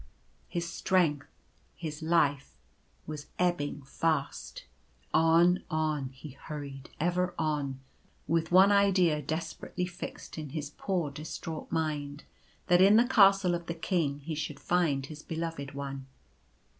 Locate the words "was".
3.05-3.27